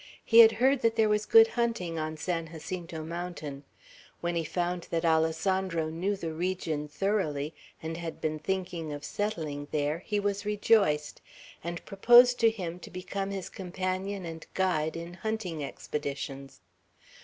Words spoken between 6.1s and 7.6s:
the region thoroughly,